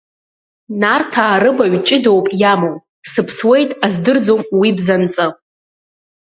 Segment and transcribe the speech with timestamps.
[0.81, 2.75] Нарҭаа рыбаҩ ҷыдоуп иамоу,
[3.11, 5.27] сыԥсуеит аздырӡом уи бзанҵы.